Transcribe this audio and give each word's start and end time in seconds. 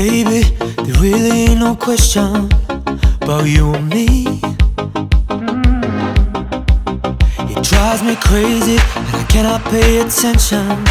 Baby, 0.00 0.40
there 0.56 0.98
really 1.02 1.44
ain't 1.44 1.60
no 1.60 1.76
question 1.76 2.48
about 3.20 3.44
you 3.46 3.74
and 3.74 3.86
me. 3.90 4.40
It 7.52 7.62
drives 7.62 8.02
me 8.02 8.16
crazy 8.16 8.78
and 8.96 9.14
I 9.14 9.26
cannot 9.28 9.62
pay 9.64 9.98
attention. 9.98 10.86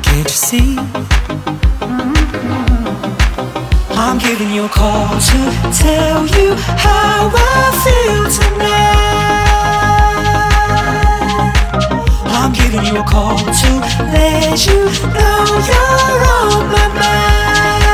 Can't 0.00 0.30
you 0.32 0.40
see? 0.48 0.78
I'm 3.92 4.16
giving 4.16 4.50
you 4.50 4.64
a 4.64 4.68
call 4.70 5.08
to 5.08 5.38
tell 5.84 6.26
you 6.38 6.54
how 6.56 7.30
I 7.36 7.70
feel 7.84 8.24
tonight. 8.38 9.26
I'm 12.32 12.52
giving 12.54 12.82
you 12.86 12.98
a 12.98 13.04
call 13.04 13.36
to 13.36 13.70
let 14.10 14.66
you 14.66 14.88
know 15.12 15.44
you're 15.68 16.24
on 16.32 16.66
my 16.72 16.88
mind. 16.98 17.85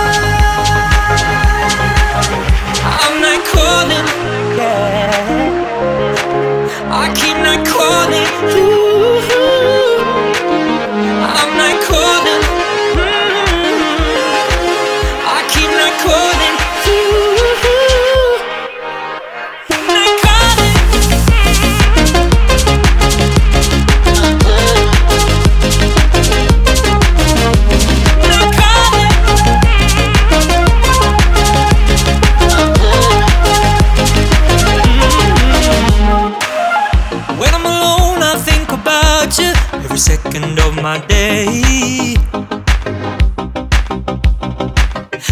I'm 6.95 7.43
not 7.43 7.67
calling, 7.67 8.27
you. 8.57 8.92
My 40.83 40.99
day. 41.07 42.17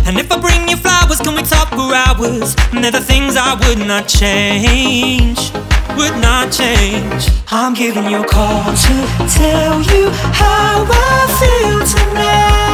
And 0.07 0.17
if 0.17 0.31
I 0.31 0.39
bring 0.41 0.69
you 0.69 0.77
flowers, 0.77 1.21
can 1.21 1.35
we 1.35 1.43
talk 1.43 1.69
for 1.71 1.93
hours? 1.93 2.55
And 2.73 2.85
they're 2.85 2.93
the 2.93 3.01
things 3.01 3.37
I 3.37 3.55
would 3.67 3.85
not 3.85 4.07
change, 4.07 5.51
would 5.97 6.17
not 6.23 6.53
change. 6.53 7.31
I'm 7.51 7.75
giving 7.75 8.05
you 8.09 8.23
a 8.23 8.27
call 8.27 8.63
to 8.63 8.95
tell 9.27 9.83
you 9.93 10.11
how 10.39 10.87
I 10.89 11.27
feel 11.41 11.81
tonight. 11.95 12.71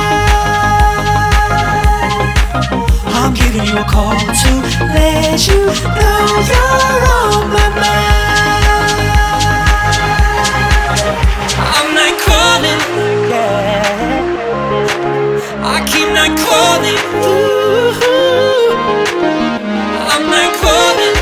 I'm 3.16 3.32
giving 3.32 3.64
you 3.64 3.78
a 3.78 3.84
call 3.84 4.18
to 4.20 4.52
let 4.92 5.48
you 5.48 5.64
know 5.96 6.26
you're 6.50 7.04
on 7.16 7.48
my 7.56 7.68
mind. 7.80 8.65
Not 16.16 16.32
calling. 16.48 16.98
I'm 20.12 20.24
not 20.32 20.50
calling. 20.64 21.16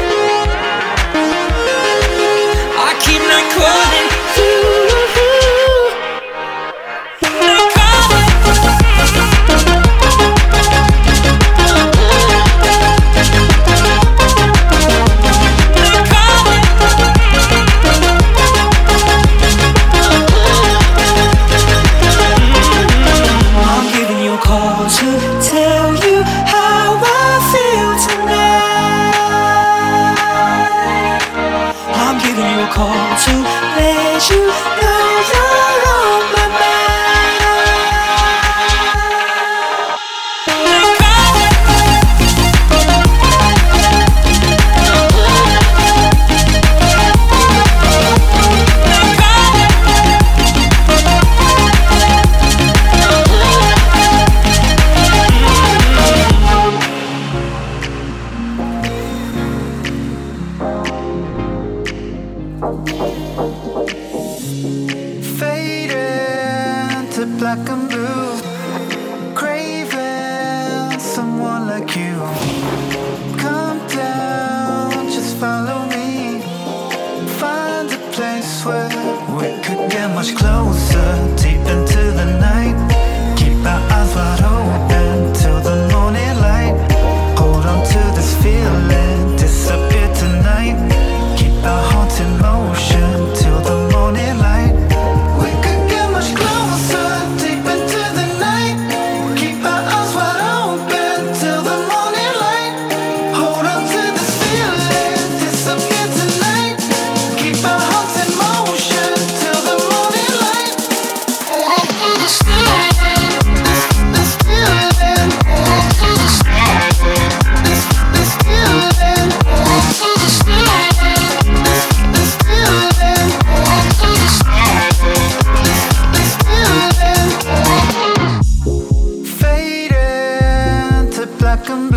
I 2.87 2.91
keep 3.03 3.23
not 3.33 3.45
calling. 3.59 4.04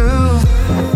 you 0.08 0.87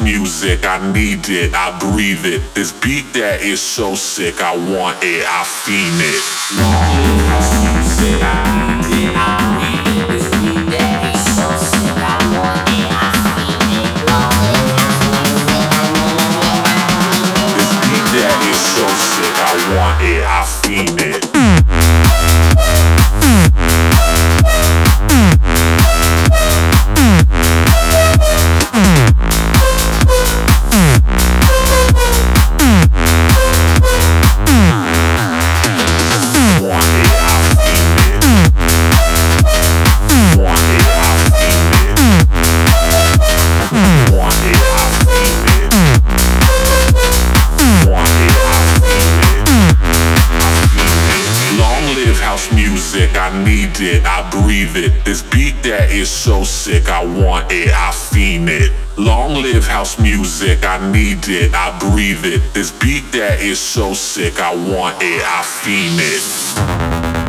music, 0.00 0.64
I 0.64 0.92
need 0.92 1.28
it, 1.28 1.54
I 1.54 1.78
breathe 1.78 2.24
it. 2.24 2.54
This 2.54 2.72
beat 2.72 3.12
that 3.14 3.40
is 3.40 3.60
so 3.60 3.94
sick, 3.94 4.40
I 4.40 4.54
want 4.54 4.98
it, 5.02 5.24
I 5.26 5.44
fiend 5.44 6.00
it. 6.00 6.35
I 60.76 60.92
need 60.92 61.26
it, 61.28 61.54
I 61.54 61.78
breathe 61.78 62.26
it. 62.26 62.52
This 62.52 62.70
beat 62.70 63.10
that 63.12 63.40
is 63.40 63.58
so 63.58 63.94
sick, 63.94 64.38
I 64.40 64.54
want 64.54 64.98
it, 65.00 65.22
I 65.24 65.42
fiend 65.42 65.98
it. 66.02 67.25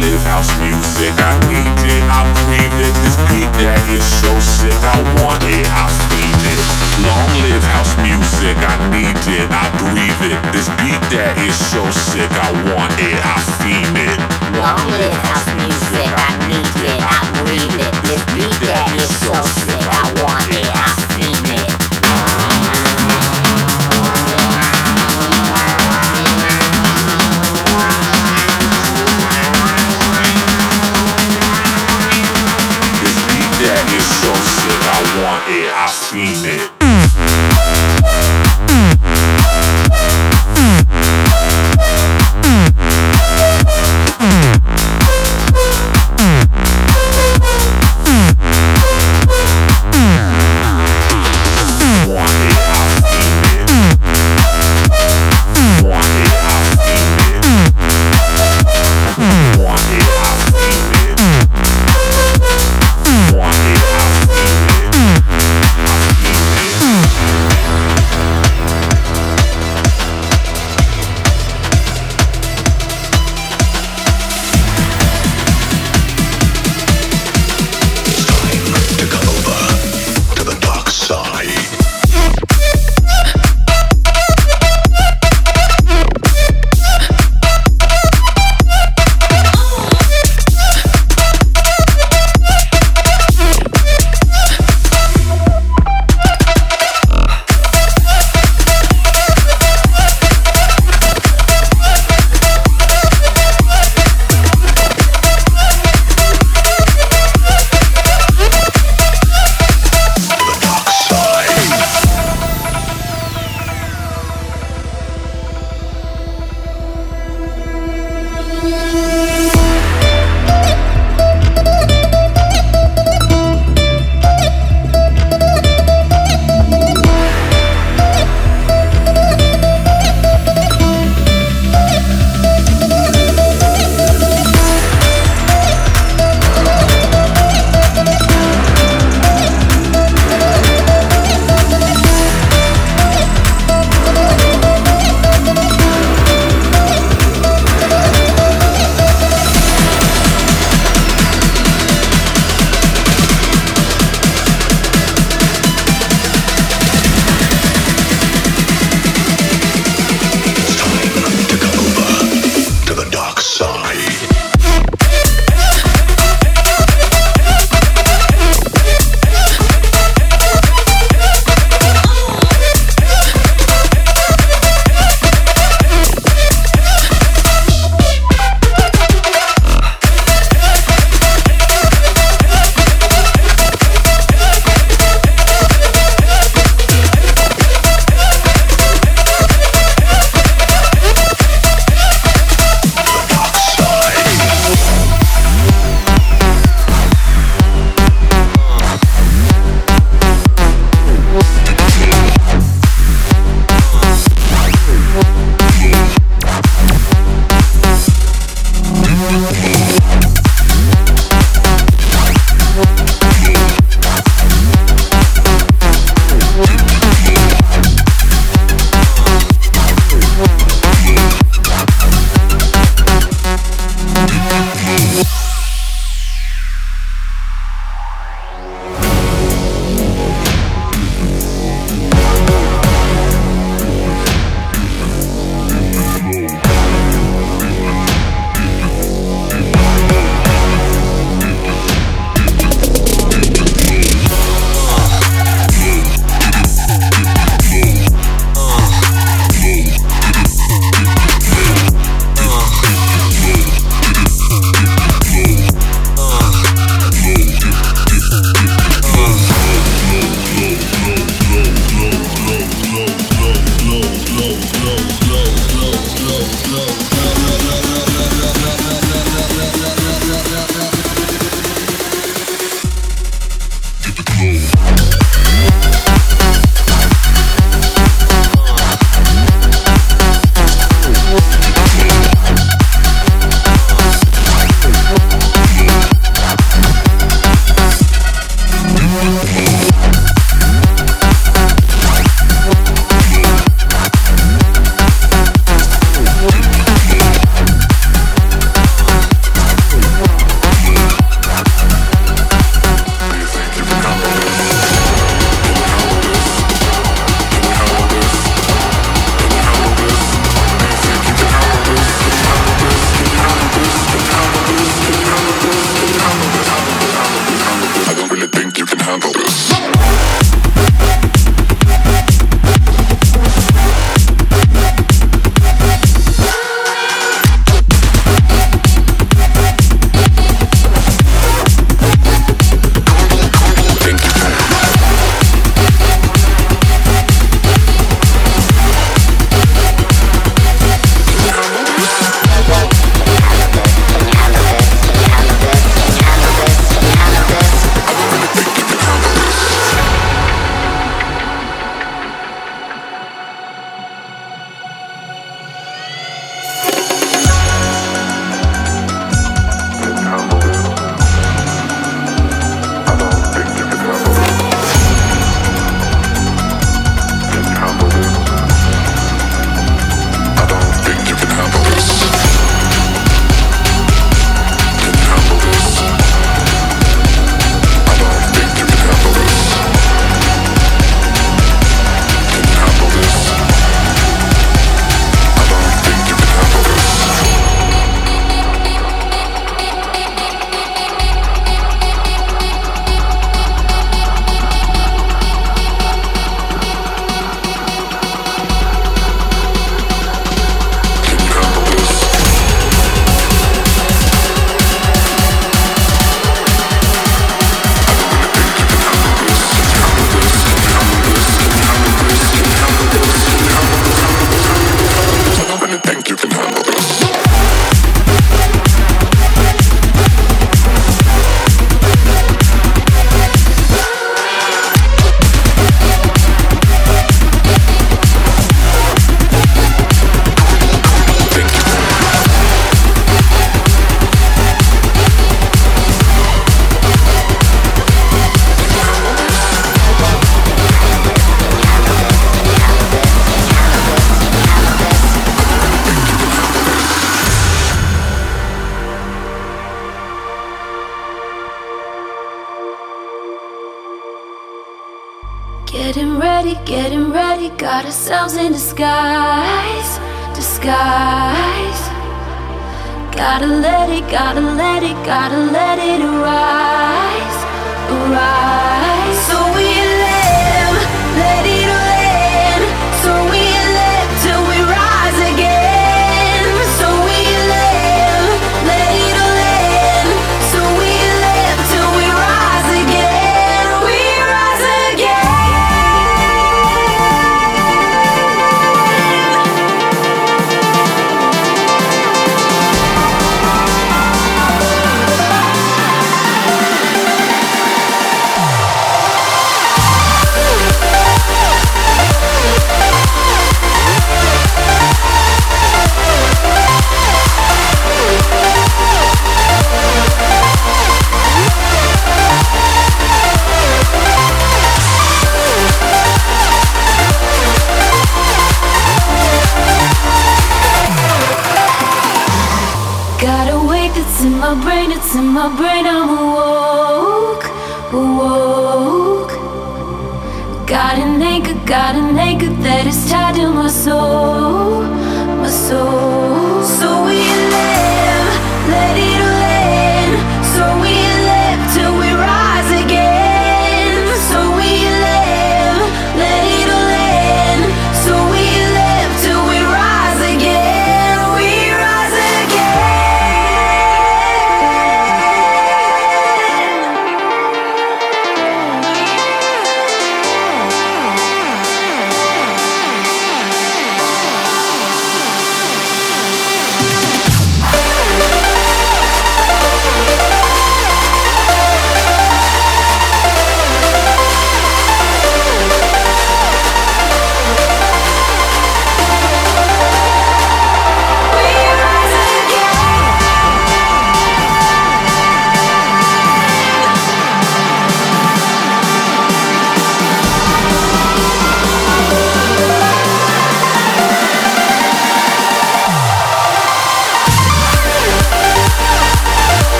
live 0.00 0.22
house 0.24 0.50
music. 0.58 1.14
I 1.18 1.32
need 1.46 1.78
it, 1.86 2.02
I 2.10 2.26
breathe 2.46 2.78
it. 2.82 2.94
This 3.02 3.16
beat 3.30 3.50
that 3.62 3.78
is 3.90 4.02
so 4.02 4.32
sick. 4.40 4.74
I 4.82 4.98
want 5.22 5.42
it, 5.46 5.66
I 5.70 5.86
feed 6.10 6.40
it. 6.50 6.60
Long 7.06 7.30
live 7.46 7.64
house 7.74 7.94
music. 8.02 8.56
I 8.58 8.74
need 8.90 9.18
it, 9.28 9.46
I 9.50 9.66
breathe 9.78 10.22
it. 10.30 10.38
This 10.50 10.68
beat 10.82 11.02
that 11.14 11.38
is 11.38 11.54
so 11.54 11.82
sick. 11.90 12.30
I 12.30 12.50
want 12.74 12.94
it, 12.98 13.18
I 13.22 13.36
feed 13.62 13.94
it. 13.94 14.18
Long 14.58 14.82
live 14.90 15.20
house 15.30 15.50
music. 15.58 16.08
I 16.10 16.30
need 16.50 16.74
it, 16.82 16.98
I 16.98 17.20
breathe 17.42 17.78
it. 17.78 17.94
This 18.08 18.22
beat 18.34 18.56
that 18.66 18.90
is 18.98 19.10
so 19.22 19.34
sick. 19.62 19.84
I 19.86 20.06
want 20.22 20.48
it. 20.50 20.73
Aqui 35.62 36.16
né. 36.38 36.73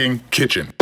Fucking 0.00 0.20
kitchen. 0.30 0.79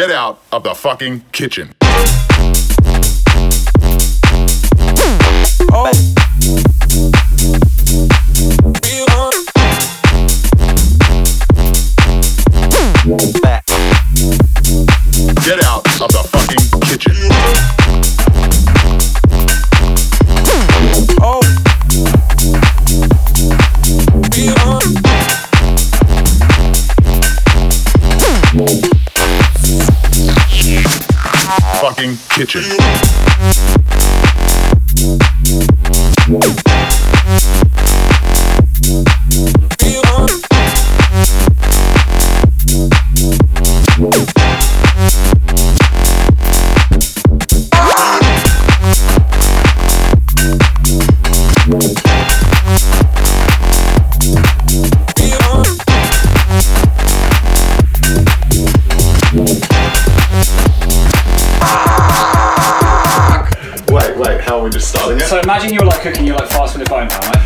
Get 0.00 0.12
out 0.12 0.40
of 0.50 0.62
the 0.62 0.74
fucking 0.74 1.24
kitchen. 1.30 1.74
Oh. 1.82 1.92
Get 15.44 15.62
out 15.64 15.84
of 16.00 16.08
the 16.08 16.22
fucking 16.32 16.80
kitchen. 16.80 17.29
fucking 31.94 32.16
kitchen. 32.28 32.62
so 65.30 65.38
imagine 65.38 65.72
you're 65.72 65.84
like 65.84 66.02
cooking, 66.02 66.26
you're 66.26 66.34
like 66.34 66.48
fast 66.48 66.76
with 66.76 66.84
a 66.84 66.90
bone 66.90 67.06
now, 67.06 67.20
right? 67.20 67.39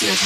There's 0.00 0.18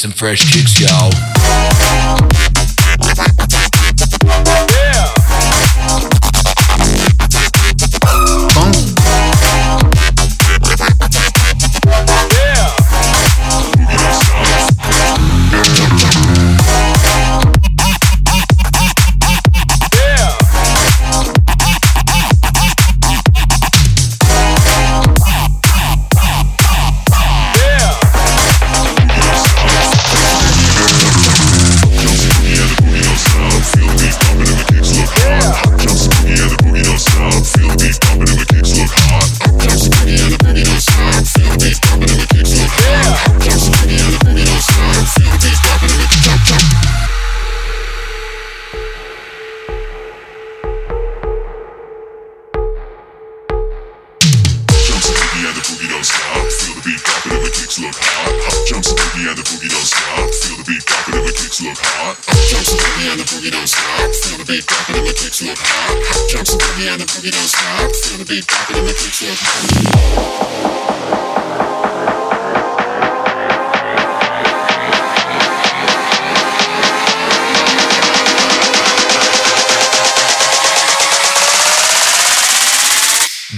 some 0.00 0.10
fresh 0.10 0.52
kicks, 0.52 0.80
y'all. 0.80 1.37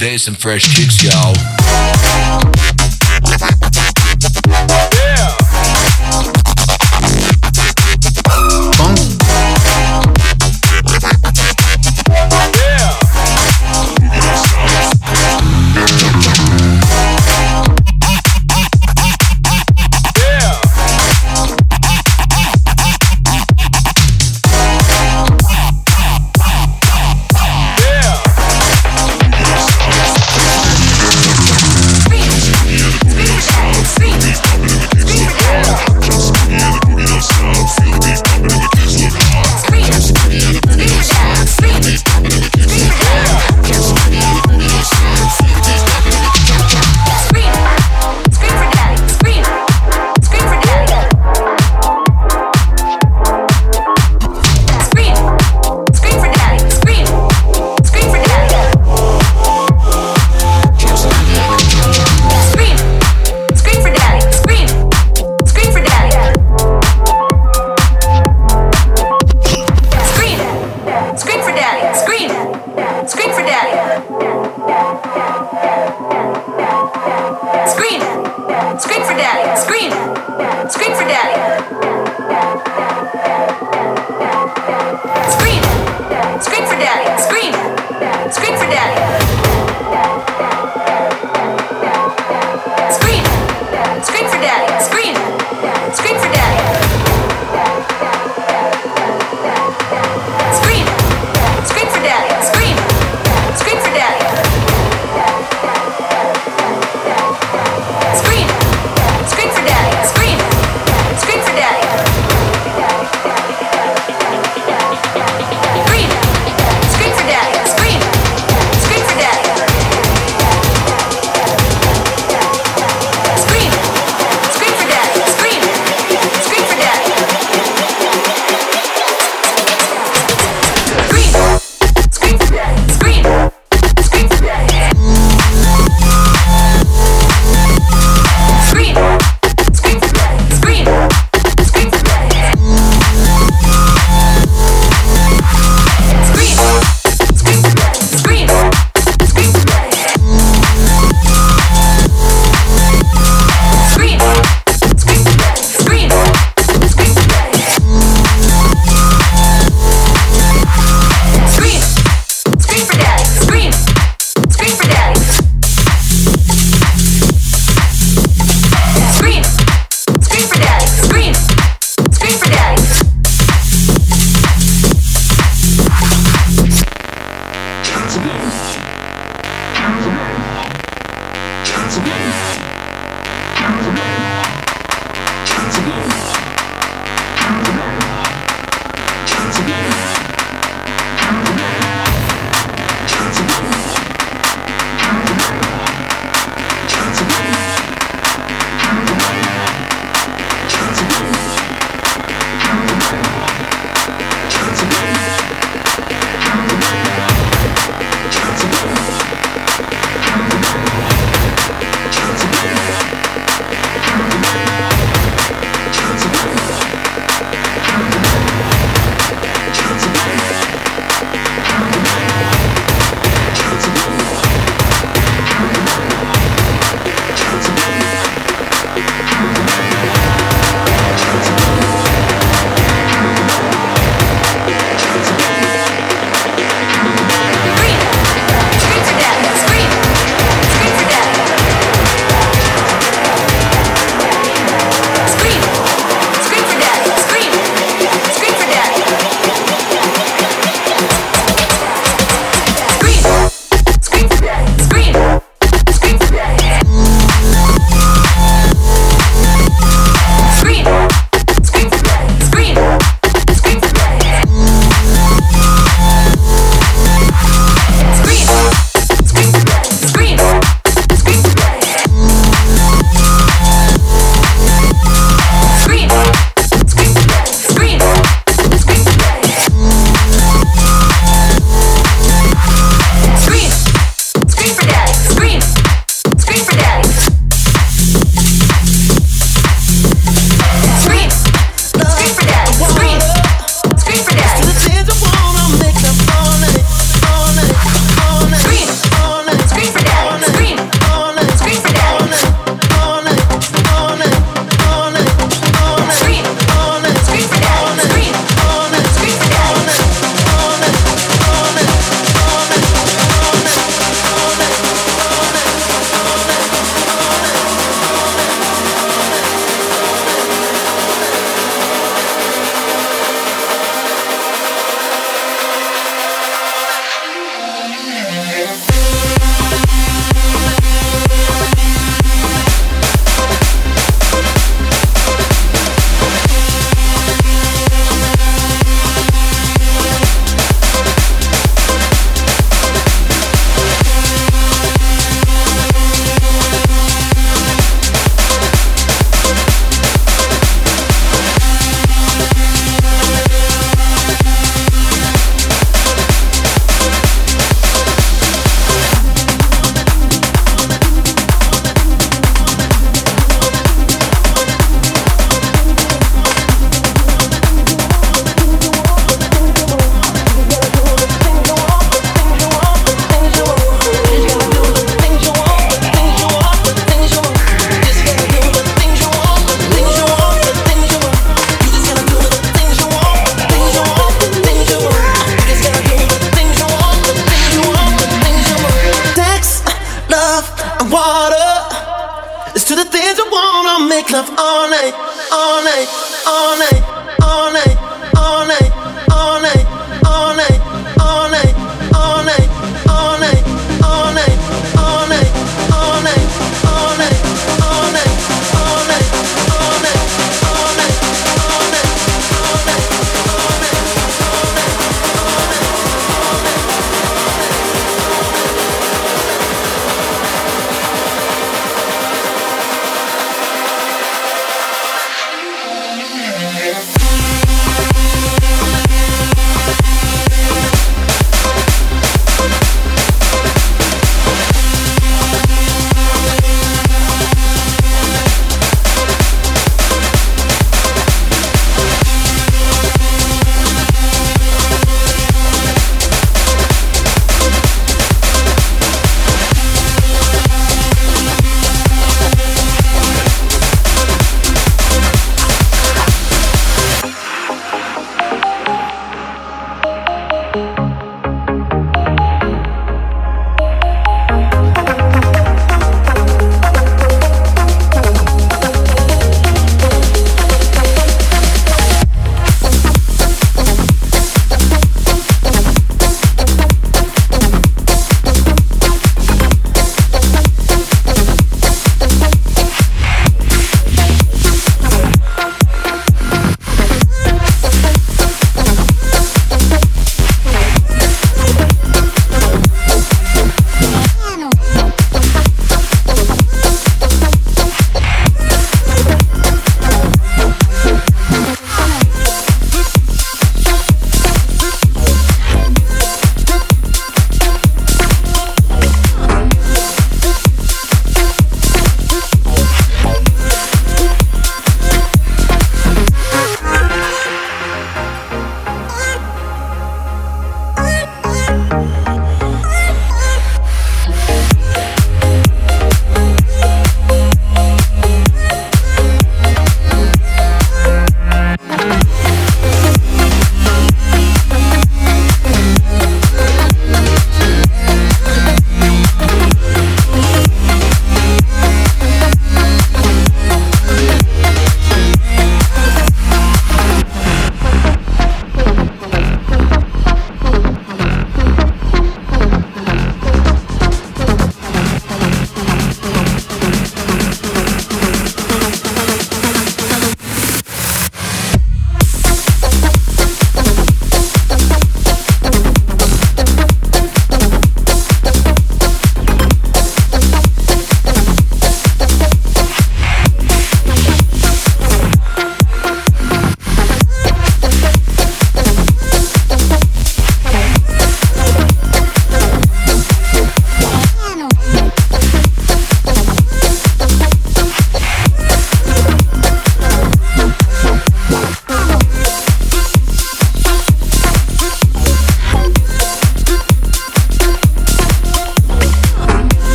days 0.00 0.22
some 0.22 0.34
fresh 0.34 0.74
chicks, 0.74 1.04
y'all. 1.04 1.89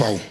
We're 0.00 0.29